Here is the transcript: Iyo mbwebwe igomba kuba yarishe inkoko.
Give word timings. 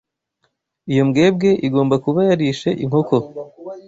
Iyo 0.91 1.01
mbwebwe 1.07 1.49
igomba 1.67 1.95
kuba 2.03 2.19
yarishe 2.29 2.69
inkoko. 2.83 3.15